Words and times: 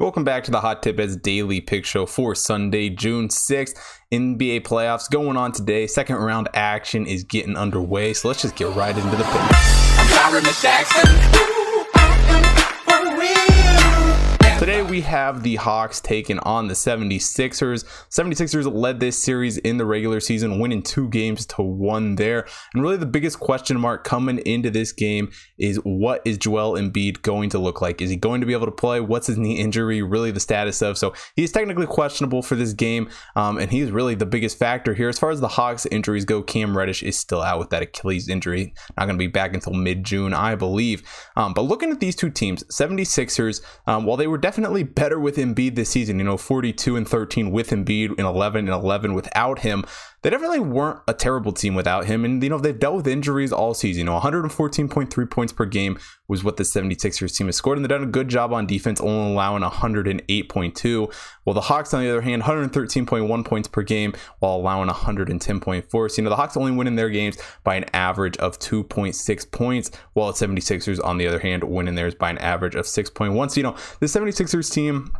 Welcome 0.00 0.24
back 0.24 0.44
to 0.44 0.50
the 0.50 0.62
Hot 0.62 0.82
Tip 0.82 0.98
as 0.98 1.14
Daily 1.14 1.60
Pick 1.60 1.84
Show 1.84 2.06
for 2.06 2.34
Sunday, 2.34 2.88
June 2.88 3.28
6th. 3.28 3.74
NBA 4.10 4.62
playoffs 4.62 5.10
going 5.10 5.36
on 5.36 5.52
today. 5.52 5.86
Second 5.86 6.16
round 6.16 6.48
action 6.54 7.04
is 7.06 7.22
getting 7.22 7.54
underway, 7.54 8.14
so 8.14 8.28
let's 8.28 8.40
just 8.40 8.56
get 8.56 8.74
right 8.74 8.96
into 8.96 9.10
the 9.14 9.24
pick. 9.24 9.42
Today 14.60 14.82
we 14.82 15.00
have 15.00 15.42
the 15.42 15.56
Hawks 15.56 16.02
taking 16.02 16.38
on 16.40 16.68
the 16.68 16.74
76ers. 16.74 17.82
76ers 18.10 18.70
led 18.70 19.00
this 19.00 19.20
series 19.20 19.56
in 19.56 19.78
the 19.78 19.86
regular 19.86 20.20
season, 20.20 20.58
winning 20.58 20.82
two 20.82 21.08
games 21.08 21.46
to 21.46 21.62
one 21.62 22.16
there. 22.16 22.46
And 22.74 22.82
really 22.82 22.98
the 22.98 23.06
biggest 23.06 23.40
question 23.40 23.80
mark 23.80 24.04
coming 24.04 24.36
into 24.40 24.68
this 24.70 24.92
game 24.92 25.32
is 25.56 25.76
what 25.84 26.20
is 26.26 26.36
Joel 26.36 26.74
Embiid 26.74 27.22
going 27.22 27.48
to 27.48 27.58
look 27.58 27.80
like? 27.80 28.02
Is 28.02 28.10
he 28.10 28.16
going 28.16 28.42
to 28.42 28.46
be 28.46 28.52
able 28.52 28.66
to 28.66 28.70
play? 28.70 29.00
What's 29.00 29.28
his 29.28 29.38
knee 29.38 29.58
injury 29.58 30.02
really 30.02 30.30
the 30.30 30.40
status 30.40 30.82
of? 30.82 30.98
So 30.98 31.14
he's 31.36 31.52
technically 31.52 31.86
questionable 31.86 32.42
for 32.42 32.54
this 32.54 32.74
game, 32.74 33.08
um, 33.36 33.56
and 33.56 33.72
he's 33.72 33.90
really 33.90 34.14
the 34.14 34.26
biggest 34.26 34.58
factor 34.58 34.92
here. 34.92 35.08
As 35.08 35.18
far 35.18 35.30
as 35.30 35.40
the 35.40 35.48
Hawks 35.48 35.86
injuries 35.86 36.26
go, 36.26 36.42
Cam 36.42 36.76
Reddish 36.76 37.02
is 37.02 37.18
still 37.18 37.40
out 37.40 37.60
with 37.60 37.70
that 37.70 37.80
Achilles 37.80 38.28
injury. 38.28 38.74
Not 38.98 39.06
going 39.06 39.16
to 39.16 39.24
be 39.24 39.26
back 39.26 39.54
until 39.54 39.72
mid-June, 39.72 40.34
I 40.34 40.54
believe. 40.54 41.02
Um, 41.34 41.54
but 41.54 41.62
looking 41.62 41.90
at 41.90 42.00
these 42.00 42.14
two 42.14 42.28
teams, 42.28 42.62
76ers, 42.64 43.62
um, 43.86 44.04
while 44.04 44.18
they 44.18 44.26
were 44.26 44.36
definitely 44.36 44.49
better 44.82 45.18
with 45.18 45.36
Embiid 45.36 45.74
this 45.74 45.90
season. 45.90 46.18
You 46.18 46.24
know, 46.24 46.36
42 46.36 46.96
and 46.96 47.08
13 47.08 47.50
with 47.50 47.70
Embiid 47.70 48.10
and 48.10 48.20
11 48.20 48.66
and 48.66 48.74
11 48.74 49.14
without 49.14 49.60
him. 49.60 49.84
They 50.22 50.28
definitely 50.28 50.60
weren't 50.60 51.00
a 51.08 51.14
terrible 51.14 51.50
team 51.50 51.74
without 51.74 52.04
him. 52.04 52.26
And, 52.26 52.42
you 52.42 52.50
know, 52.50 52.58
they've 52.58 52.78
dealt 52.78 52.96
with 52.96 53.08
injuries 53.08 53.52
all 53.52 53.72
season. 53.72 54.00
You 54.00 54.04
know, 54.04 54.20
114.3 54.20 55.30
points 55.30 55.52
per 55.54 55.64
game 55.64 55.98
was 56.28 56.44
what 56.44 56.58
the 56.58 56.62
76ers 56.62 57.34
team 57.34 57.46
has 57.48 57.56
scored. 57.56 57.78
And 57.78 57.84
they've 57.84 57.88
done 57.88 58.02
a 58.02 58.06
good 58.06 58.28
job 58.28 58.52
on 58.52 58.66
defense, 58.66 59.00
only 59.00 59.32
allowing 59.32 59.62
108.2. 59.62 61.14
While 61.44 61.54
the 61.54 61.62
Hawks, 61.62 61.94
on 61.94 62.02
the 62.02 62.10
other 62.10 62.20
hand, 62.20 62.42
113.1 62.42 63.44
points 63.46 63.66
per 63.66 63.80
game 63.80 64.12
while 64.40 64.56
allowing 64.56 64.90
110.4. 64.90 66.10
So, 66.10 66.16
you 66.16 66.24
know, 66.24 66.30
the 66.30 66.36
Hawks 66.36 66.56
only 66.56 66.72
win 66.72 66.86
in 66.86 66.96
their 66.96 67.08
games 67.08 67.38
by 67.64 67.76
an 67.76 67.86
average 67.94 68.36
of 68.36 68.58
2.6 68.58 69.50
points, 69.50 69.90
while 70.12 70.30
the 70.30 70.46
76ers, 70.46 71.02
on 71.02 71.16
the 71.16 71.26
other 71.26 71.38
hand, 71.38 71.64
win 71.64 71.88
in 71.88 71.94
theirs 71.94 72.14
by 72.14 72.28
an 72.28 72.38
average 72.38 72.74
of 72.74 72.84
6.1. 72.84 73.50
So, 73.50 73.56
you 73.56 73.62
know, 73.62 73.76
the 74.00 74.06
76ers 74.40 74.72
team 74.72 75.12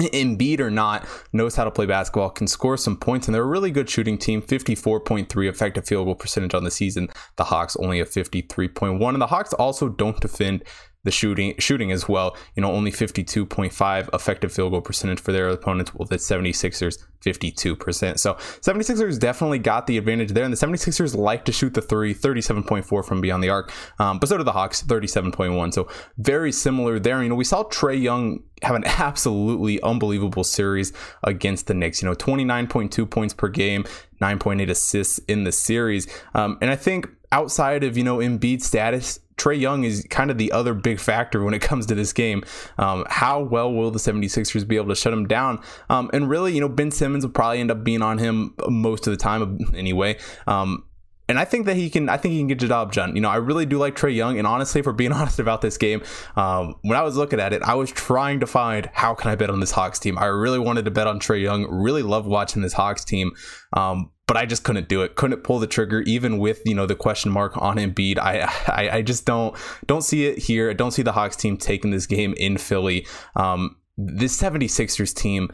Embiid 0.00 0.60
or 0.60 0.70
not, 0.70 1.06
knows 1.32 1.56
how 1.56 1.64
to 1.64 1.70
play 1.70 1.86
basketball, 1.86 2.30
can 2.30 2.46
score 2.46 2.76
some 2.76 2.96
points, 2.96 3.26
and 3.26 3.34
they're 3.34 3.42
a 3.42 3.46
really 3.46 3.70
good 3.70 3.90
shooting 3.90 4.16
team. 4.16 4.40
54.3 4.40 5.48
effective 5.48 5.86
field 5.86 6.06
goal 6.06 6.14
percentage 6.14 6.54
on 6.54 6.64
the 6.64 6.70
season. 6.70 7.08
The 7.36 7.44
Hawks 7.44 7.76
only 7.76 8.00
a 8.00 8.04
53.1, 8.04 9.08
and 9.08 9.20
the 9.20 9.26
Hawks 9.26 9.52
also 9.54 9.88
don't 9.88 10.20
defend 10.20 10.62
the 11.04 11.10
shooting 11.10 11.54
shooting 11.58 11.92
as 11.92 12.08
well. 12.08 12.36
You 12.54 12.62
know, 12.62 12.72
only 12.72 12.90
52.5 12.90 14.14
effective 14.14 14.52
field 14.52 14.72
goal 14.72 14.80
percentage 14.80 15.20
for 15.20 15.32
their 15.32 15.48
opponents, 15.48 15.94
while 15.94 16.06
the 16.06 16.16
76ers 16.16 16.98
52%. 17.24 18.18
So 18.18 18.34
76ers 18.34 19.18
definitely 19.18 19.58
got 19.58 19.86
the 19.86 19.98
advantage 19.98 20.30
there. 20.30 20.44
And 20.44 20.52
the 20.52 20.66
76ers 20.66 21.16
like 21.16 21.44
to 21.46 21.52
shoot 21.52 21.74
the 21.74 21.82
three, 21.82 22.14
37.4 22.14 23.04
from 23.04 23.20
beyond 23.20 23.42
the 23.42 23.48
arc. 23.48 23.72
Um, 23.98 24.18
but 24.18 24.28
so 24.28 24.36
do 24.36 24.44
the 24.44 24.52
Hawks, 24.52 24.82
37.1. 24.82 25.74
So 25.74 25.88
very 26.18 26.52
similar 26.52 26.98
there. 26.98 27.22
You 27.22 27.28
know, 27.28 27.34
we 27.34 27.44
saw 27.44 27.64
Trae 27.64 28.00
Young 28.00 28.42
have 28.62 28.76
an 28.76 28.84
absolutely 28.86 29.80
unbelievable 29.82 30.44
series 30.44 30.92
against 31.24 31.66
the 31.66 31.74
Knicks. 31.74 32.02
You 32.02 32.08
know, 32.08 32.14
29.2 32.14 33.08
points 33.10 33.34
per 33.34 33.48
game, 33.48 33.84
9.8 34.20 34.68
assists 34.68 35.18
in 35.20 35.44
the 35.44 35.52
series. 35.52 36.06
Um, 36.34 36.58
and 36.60 36.70
I 36.70 36.76
think 36.76 37.08
outside 37.32 37.84
of, 37.84 37.96
you 37.96 38.04
know, 38.04 38.18
Embiid 38.18 38.62
status, 38.62 39.20
Trae 39.38 39.58
Young 39.58 39.84
is 39.84 40.06
kind 40.10 40.30
of 40.30 40.38
the 40.38 40.52
other 40.52 40.74
big 40.74 41.00
factor 41.00 41.42
when 41.42 41.54
it 41.54 41.60
comes 41.62 41.86
to 41.86 41.94
this 41.94 42.12
game. 42.12 42.44
Um, 42.76 43.04
how 43.08 43.40
well 43.40 43.72
will 43.72 43.90
the 43.90 43.98
76ers 43.98 44.66
be 44.66 44.76
able 44.76 44.88
to 44.88 44.96
shut 44.96 45.12
him 45.12 45.26
down? 45.26 45.60
Um, 45.88 46.10
and 46.12 46.28
really, 46.28 46.54
you 46.54 46.60
know, 46.60 46.68
Ben 46.68 46.90
Simmons 46.90 47.24
will 47.24 47.32
probably 47.32 47.60
end 47.60 47.70
up 47.70 47.84
being 47.84 48.02
on 48.02 48.18
him 48.18 48.54
most 48.68 49.06
of 49.06 49.12
the 49.12 49.16
time 49.16 49.58
anyway. 49.74 50.18
Um, 50.46 50.84
and 51.28 51.38
I 51.38 51.44
think 51.44 51.66
that 51.66 51.76
he 51.76 51.90
can. 51.90 52.08
I 52.08 52.16
think 52.16 52.32
he 52.32 52.40
can 52.40 52.46
get 52.46 52.58
the 52.58 52.68
job 52.68 52.92
done. 52.92 53.14
You 53.14 53.20
know, 53.20 53.28
I 53.28 53.36
really 53.36 53.66
do 53.66 53.76
like 53.76 53.94
Trae 53.94 54.14
Young, 54.14 54.38
and 54.38 54.46
honestly, 54.46 54.80
for 54.80 54.94
being 54.94 55.12
honest 55.18 55.38
about 55.38 55.60
this 55.60 55.76
game, 55.76 56.02
um, 56.36 56.74
when 56.82 56.96
I 56.96 57.02
was 57.02 57.16
looking 57.16 57.38
at 57.38 57.52
it, 57.52 57.62
I 57.62 57.74
was 57.74 57.90
trying 57.90 58.40
to 58.40 58.46
find 58.46 58.88
how 58.94 59.14
can 59.14 59.30
I 59.30 59.34
bet 59.34 59.50
on 59.50 59.60
this 59.60 59.70
Hawks 59.70 59.98
team. 59.98 60.18
I 60.18 60.26
really 60.26 60.58
wanted 60.58 60.86
to 60.86 60.90
bet 60.90 61.06
on 61.06 61.20
Trae 61.20 61.42
Young. 61.42 61.66
Really 61.70 62.02
love 62.02 62.26
watching 62.26 62.62
this 62.62 62.72
Hawks 62.72 63.04
team. 63.04 63.32
Um, 63.74 64.10
but 64.28 64.36
I 64.36 64.46
just 64.46 64.62
couldn't 64.62 64.88
do 64.88 65.02
it. 65.02 65.16
Couldn't 65.16 65.42
pull 65.42 65.58
the 65.58 65.66
trigger, 65.66 66.02
even 66.02 66.38
with 66.38 66.62
you 66.64 66.76
know 66.76 66.86
the 66.86 66.94
question 66.94 67.32
mark 67.32 67.56
on 67.56 67.78
Embiid. 67.78 68.18
I, 68.18 68.42
I 68.68 68.98
I 68.98 69.02
just 69.02 69.24
don't 69.24 69.56
don't 69.88 70.02
see 70.02 70.26
it 70.26 70.38
here. 70.38 70.70
I 70.70 70.74
don't 70.74 70.92
see 70.92 71.02
the 71.02 71.12
Hawks 71.12 71.34
team 71.34 71.56
taking 71.56 71.90
this 71.90 72.06
game 72.06 72.34
in 72.36 72.58
Philly. 72.58 73.04
Um, 73.34 73.74
this 73.96 74.40
76ers 74.40 75.12
team 75.12 75.50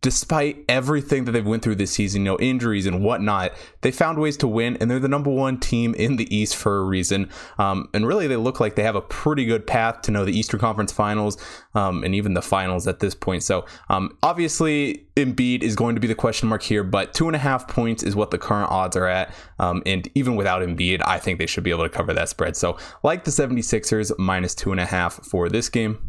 despite 0.00 0.64
everything 0.68 1.24
that 1.24 1.32
they've 1.32 1.46
went 1.46 1.62
through 1.62 1.74
this 1.74 1.90
season, 1.90 2.22
you 2.22 2.32
know, 2.32 2.38
injuries 2.38 2.86
and 2.86 3.02
whatnot, 3.04 3.52
they 3.82 3.90
found 3.90 4.18
ways 4.18 4.36
to 4.38 4.48
win, 4.48 4.76
and 4.80 4.90
they're 4.90 4.98
the 4.98 5.08
number 5.08 5.30
one 5.30 5.58
team 5.58 5.94
in 5.94 6.16
the 6.16 6.34
East 6.34 6.56
for 6.56 6.78
a 6.78 6.84
reason. 6.84 7.28
Um, 7.58 7.88
and 7.92 8.06
really, 8.06 8.26
they 8.26 8.36
look 8.36 8.60
like 8.60 8.76
they 8.76 8.82
have 8.82 8.96
a 8.96 9.00
pretty 9.00 9.44
good 9.44 9.66
path 9.66 10.02
to 10.02 10.10
know 10.10 10.24
the 10.24 10.36
Eastern 10.36 10.60
Conference 10.60 10.92
Finals 10.92 11.36
um, 11.74 12.02
and 12.02 12.14
even 12.14 12.34
the 12.34 12.42
finals 12.42 12.88
at 12.88 13.00
this 13.00 13.14
point. 13.14 13.42
So, 13.42 13.66
um, 13.88 14.16
obviously, 14.22 15.06
Embiid 15.16 15.62
is 15.62 15.76
going 15.76 15.94
to 15.94 16.00
be 16.00 16.08
the 16.08 16.14
question 16.14 16.48
mark 16.48 16.62
here, 16.62 16.84
but 16.84 17.12
two 17.12 17.26
and 17.26 17.36
a 17.36 17.40
half 17.40 17.68
points 17.68 18.02
is 18.02 18.16
what 18.16 18.30
the 18.30 18.38
current 18.38 18.70
odds 18.70 18.96
are 18.96 19.06
at. 19.06 19.34
Um, 19.58 19.82
and 19.84 20.08
even 20.14 20.36
without 20.36 20.62
Embiid, 20.62 21.02
I 21.04 21.18
think 21.18 21.38
they 21.38 21.46
should 21.46 21.64
be 21.64 21.70
able 21.70 21.84
to 21.84 21.90
cover 21.90 22.14
that 22.14 22.28
spread. 22.28 22.56
So, 22.56 22.78
like 23.02 23.24
the 23.24 23.30
76ers, 23.30 24.12
minus 24.18 24.54
two 24.54 24.72
and 24.72 24.80
a 24.80 24.86
half 24.86 25.14
for 25.24 25.48
this 25.48 25.68
game 25.68 26.07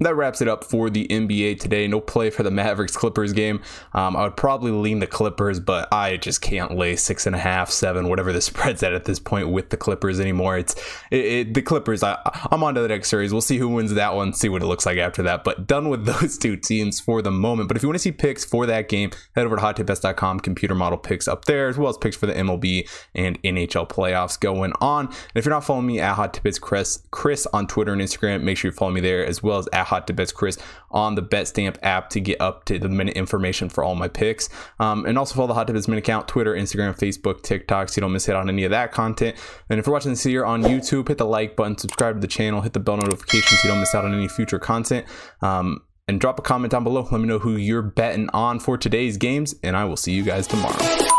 that 0.00 0.16
wraps 0.16 0.40
it 0.40 0.48
up 0.48 0.64
for 0.64 0.90
the 0.90 1.06
NBA 1.08 1.60
today. 1.60 1.86
No 1.86 2.00
play 2.00 2.30
for 2.30 2.42
the 2.42 2.50
Mavericks 2.50 2.96
Clippers 2.96 3.32
game. 3.32 3.62
Um, 3.92 4.16
I 4.16 4.24
would 4.24 4.36
probably 4.36 4.72
lean 4.72 4.98
the 4.98 5.06
Clippers, 5.06 5.60
but 5.60 5.92
I 5.92 6.16
just 6.16 6.40
can't 6.40 6.76
lay 6.76 6.96
six 6.96 7.26
and 7.26 7.36
a 7.36 7.38
half, 7.38 7.70
seven, 7.70 8.08
whatever 8.08 8.32
the 8.32 8.40
spread's 8.40 8.82
at 8.82 8.92
at 8.92 9.04
this 9.04 9.18
point 9.18 9.50
with 9.50 9.70
the 9.70 9.76
Clippers 9.76 10.18
anymore. 10.18 10.58
It's 10.58 10.74
it, 11.10 11.24
it, 11.24 11.54
the 11.54 11.62
Clippers. 11.62 12.02
I, 12.02 12.18
I'm 12.50 12.64
on 12.64 12.74
to 12.74 12.80
the 12.80 12.88
next 12.88 13.08
series. 13.08 13.32
We'll 13.32 13.40
see 13.40 13.58
who 13.58 13.68
wins 13.68 13.94
that 13.94 14.14
one, 14.14 14.32
see 14.32 14.48
what 14.48 14.62
it 14.62 14.66
looks 14.66 14.84
like 14.84 14.98
after 14.98 15.22
that. 15.22 15.44
But 15.44 15.66
done 15.66 15.88
with 15.88 16.04
those 16.06 16.38
two 16.38 16.56
teams 16.56 16.98
for 16.98 17.22
the 17.22 17.30
moment. 17.30 17.68
But 17.68 17.76
if 17.76 17.82
you 17.82 17.88
want 17.88 17.96
to 17.96 18.02
see 18.02 18.12
picks 18.12 18.44
for 18.44 18.66
that 18.66 18.88
game, 18.88 19.10
head 19.36 19.46
over 19.46 19.56
to 19.56 19.62
hottipbets.com. 19.62 20.40
Computer 20.40 20.74
model 20.74 20.98
picks 20.98 21.28
up 21.28 21.44
there, 21.44 21.68
as 21.68 21.78
well 21.78 21.88
as 21.88 21.96
picks 21.98 22.16
for 22.16 22.26
the 22.26 22.34
MLB 22.34 22.88
and 23.14 23.40
NHL 23.42 23.88
playoffs 23.88 24.38
going 24.38 24.72
on. 24.80 25.06
And 25.06 25.16
if 25.36 25.44
you're 25.44 25.54
not 25.54 25.64
following 25.64 25.86
me 25.86 26.00
at 26.00 26.14
Hot 26.14 26.40
Chris, 26.60 27.02
Chris 27.10 27.46
on 27.52 27.66
Twitter 27.66 27.92
and 27.92 28.02
Instagram, 28.02 28.42
make 28.42 28.58
sure 28.58 28.70
you 28.70 28.76
follow 28.76 28.90
me 28.90 29.00
there 29.00 29.24
as 29.24 29.42
well 29.42 29.58
as 29.58 29.68
at 29.72 29.83
Hot 29.84 30.06
to 30.06 30.12
Bets 30.12 30.32
Chris 30.32 30.58
on 30.90 31.14
the 31.14 31.22
BetStamp 31.22 31.76
app 31.82 32.10
to 32.10 32.20
get 32.20 32.40
up 32.40 32.64
to 32.66 32.78
the 32.78 32.88
minute 32.88 33.16
information 33.16 33.68
for 33.68 33.84
all 33.84 33.94
my 33.94 34.08
picks. 34.08 34.48
Um, 34.78 35.06
and 35.06 35.18
also 35.18 35.34
follow 35.34 35.48
the 35.48 35.54
Hot 35.54 35.66
to 35.66 35.72
Tip 35.72 35.88
Minute 35.88 36.04
account, 36.04 36.28
Twitter, 36.28 36.54
Instagram, 36.54 36.98
Facebook, 36.98 37.42
TikTok, 37.42 37.88
so 37.88 37.98
you 37.98 38.00
don't 38.00 38.12
miss 38.12 38.28
out 38.28 38.36
on 38.36 38.48
any 38.48 38.64
of 38.64 38.70
that 38.70 38.92
content. 38.92 39.36
And 39.68 39.78
if 39.78 39.86
you're 39.86 39.92
watching 39.92 40.12
this 40.12 40.22
here 40.22 40.44
on 40.44 40.62
YouTube, 40.62 41.08
hit 41.08 41.18
the 41.18 41.26
like 41.26 41.56
button, 41.56 41.78
subscribe 41.78 42.16
to 42.16 42.20
the 42.20 42.26
channel, 42.26 42.60
hit 42.60 42.72
the 42.72 42.80
bell 42.80 42.96
notification 42.96 43.56
so 43.58 43.68
you 43.68 43.72
don't 43.72 43.80
miss 43.80 43.94
out 43.94 44.04
on 44.04 44.14
any 44.14 44.28
future 44.28 44.58
content. 44.58 45.06
Um, 45.42 45.82
and 46.06 46.20
drop 46.20 46.38
a 46.38 46.42
comment 46.42 46.70
down 46.70 46.84
below. 46.84 47.06
Let 47.10 47.20
me 47.20 47.26
know 47.26 47.38
who 47.38 47.56
you're 47.56 47.82
betting 47.82 48.28
on 48.34 48.60
for 48.60 48.76
today's 48.76 49.16
games, 49.16 49.54
and 49.62 49.76
I 49.76 49.84
will 49.84 49.96
see 49.96 50.12
you 50.12 50.22
guys 50.22 50.46
tomorrow. 50.46 51.13